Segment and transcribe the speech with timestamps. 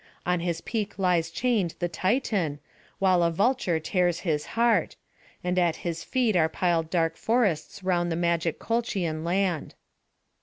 [0.25, 2.57] On his peak lies chained the Titan,
[2.97, 4.95] while a vulture tears his heart;
[5.43, 9.75] and at his feet are piled dark forests round the magic Colchian land.